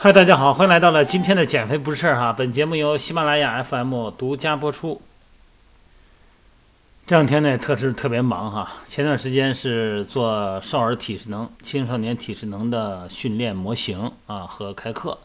[0.00, 2.32] 嗨，大家好，欢迎来到了今天的减肥不是事儿哈。
[2.32, 5.02] 本节目由喜马拉雅 FM 独家播出。
[7.04, 8.74] 这两天呢，特是特别忙哈。
[8.84, 15.18] 前段时间是做少儿体适能、青少年体适能的训练模型啊和开课，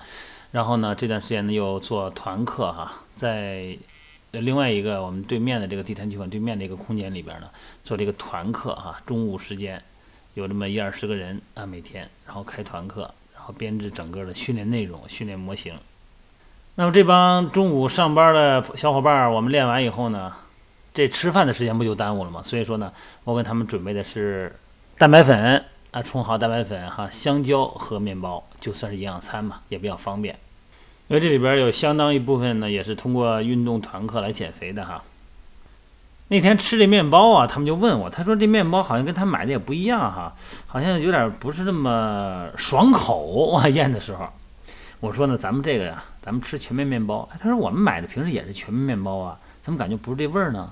[0.50, 3.78] 然后呢，这段时间呢又做团课哈，在
[4.32, 7.48] 另外一个我们对面的这个地坛体育馆对面的一个空间里边呢，
[7.84, 9.00] 做这个团课哈。
[9.06, 9.84] 中午时间
[10.34, 13.14] 有这么一二十个人啊，每天然后开团课。
[13.44, 15.74] 然后编制整个的训练内容、训练模型。
[16.76, 20.32] 那么这帮中午上班的小伙伴，我们练完以后呢，
[20.94, 22.42] 这吃饭的时间不就耽误了吗？
[22.42, 22.90] 所以说呢，
[23.26, 24.56] 我给他们准备的是
[24.98, 25.62] 蛋白粉
[25.92, 30.34] 啊，冲好蛋白粉哈，香蕉和面包，就算是营养餐嘛，也比较方便。
[31.10, 35.04] 因为这里边有相当一部分呢，也是通过运动团课来减肥的哈。
[36.30, 40.34] 那天吃这面包啊，他们就问我，他说这面包好像跟他买的也不一样哈，
[40.66, 43.68] 好像有点不是那么爽口我。
[43.70, 44.28] 咽的时候，
[45.00, 47.30] 我说呢，咱们这个呀，咱们吃全麦面包。
[47.40, 50.72] 他说我们买的平时也是全麦面包啊，怎么感觉不是这味儿呢？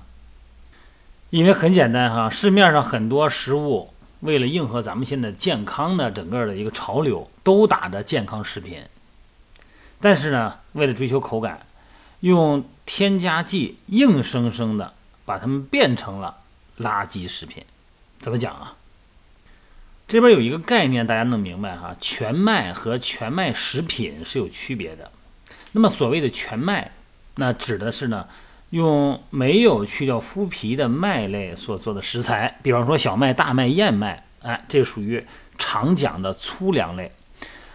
[1.30, 8.82] 因为很简单哈，市面上很多食物为了迎合咱们现在健康的整个的一个潮流，都打着健康食品，
[10.00, 11.60] 但是呢，为了追求口感，
[12.20, 14.92] 用添加剂硬生生的。
[15.24, 16.38] 把它们变成了
[16.78, 17.64] 垃圾食品，
[18.18, 18.76] 怎么讲啊？
[20.08, 21.96] 这边有一个概念，大家能明白哈？
[22.00, 25.10] 全麦和全麦食品是有区别的。
[25.72, 26.92] 那么所谓的全麦，
[27.36, 28.28] 那指的是呢，
[28.70, 35.24] 用没有去掉麸皮的麦类所做的食材，比方说小麦、大麦、燕麦，哎，这属于
[35.56, 37.10] 常讲的粗粮类。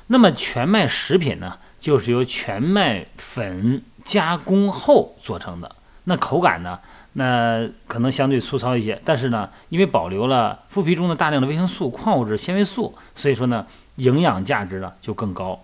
[0.08, 6.80] 那么全麦食品呢，就是由全麦粉加工后做成的，那口感呢？
[7.20, 13.66] 那可能相对粗糙一些，但是呢，因为保留了麸皮中的大量的维生素、矿物质、纤维素，所以说呢，
[13.96, 15.60] 营养价值呢就更高。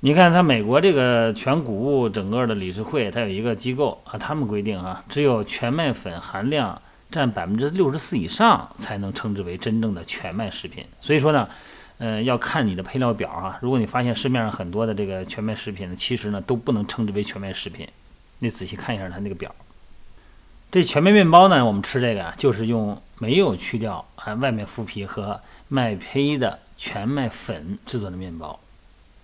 [0.00, 10.84] 你看，它美国这个全谷物整个的理事会，它有一个机构啊，他们规定啊，只有全麦粉含量占百分之六十四以上，才能称之为真正的全麦食品。
[11.00, 11.48] 所以说呢，
[11.96, 13.58] 呃，要看你的配料表啊。
[13.62, 17.88] 如果你发现市面上很多的这个全麦食品呢，其实呢都不能称之为全麦食品，
[18.40, 19.52] 你仔细看一下它那个表。
[20.70, 28.58] 这全麦面包呢，我们吃这个啊，就是用没有去掉啊外面麸皮和麦胚的全麦粉制作的面包。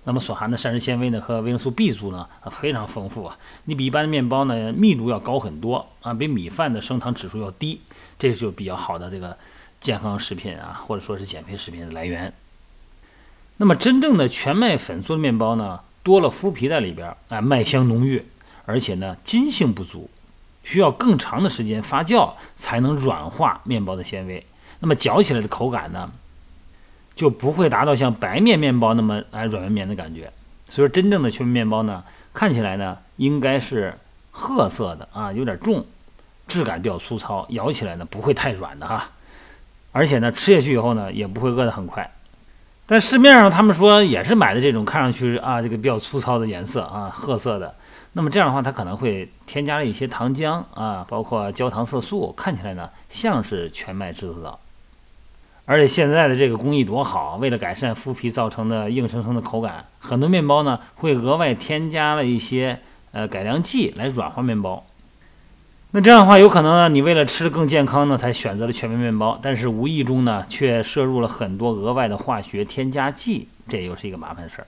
[0.04, 7.80] 那么所含的膳食纤维呢和维生素 B 族呢啊非常丰富啊，你比一般的面包呢密度要高很多啊，比米饭的升糖指数要低，
[8.18, 9.36] 这就比较好的这个
[9.80, 12.32] 健康食品啊，或者说是减肥食品的来源。
[13.58, 18.24] 那么真正的全麦粉做的面包呢，多了麸皮在里边啊，麦香浓郁，
[18.64, 20.08] 而且呢筋性不足。
[20.62, 24.46] 需要更长的时间发酵才能软化面包的纤维，
[24.80, 26.10] 那么嚼起来的口感呢，
[27.14, 30.32] 就不会达到像白面面包那么哎软绵绵的感觉。
[30.68, 33.98] 所以说，真正的全麦面包呢，看起来呢应该是
[34.30, 35.84] 褐色的啊，有点重，
[36.48, 39.10] 质感比较粗糙，咬起来呢不会太软的哈。
[39.92, 42.10] 而且呢，吃下去以后呢，也不会饿得很快。
[42.86, 47.74] 但市面上他们说也是买的这种看上去啊这个比较粗糙的颜色啊褐色的。
[48.14, 54.58] 那么这样的话，它可能会添加了一些糖浆啊，包括焦糖色素，看起来呢像是全麦制作的。
[55.64, 62.80] 而且现在的这个工艺多好，为了改善麸皮造成的硬生生的口感，很多面包呢会额外添加了一些
[63.12, 64.84] 呃改良剂来软化面包。
[65.92, 74.66] 那这样的话，有可能呢，你为了吃更健康呢，才选择了全麦面包，但是无意中呢却摄入了很多额外的化学添加剂，这又是一个麻烦事儿。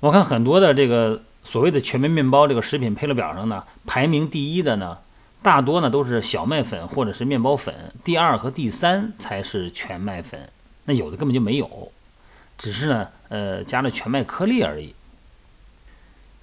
[0.00, 1.22] 我看很多的这个。
[1.40, 4.98] 所谓的全麦面包这个食品配料表上呢，排名第一的呢，
[5.40, 10.50] 大多呢都是小麦粉或者是面包粉，第二和第三才是全麦粉。
[10.84, 11.90] 那有的根本就没有，
[12.58, 14.94] 只是呢，呃，加了全麦颗粒而已。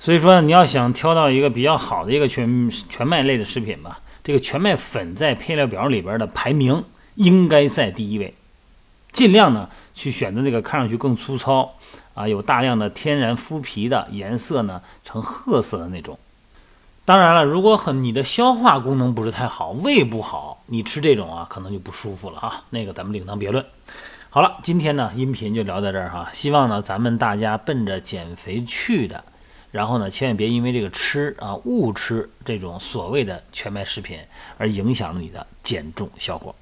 [0.06, 6.84] 所以说，你要想挑到一个比较好的一个全全麦类的食品吧，这个全麦粉在配料表里边的排名
[7.16, 8.36] 应该在第一位。
[9.12, 11.74] 尽量呢去选择那个看上去更粗糙
[12.14, 16.20] 啊，有大量的天然麸皮的，颜色呢呈褐色的那种。
[17.04, 22.66] 当然了，如果很你的消化功能不是太好，胃不好，你吃这种啊可能就不舒服了啊。
[22.70, 23.66] 那个咱们另当别论。
[24.30, 29.24] 好了，今天呢音频就聊到这儿哈，希望呢咱们大家奔着减肥去的，
[29.76, 34.18] 然后呢千万别因为这个吃啊误吃这种所谓的全麦食品
[34.58, 36.56] 而影响了你的减重效果。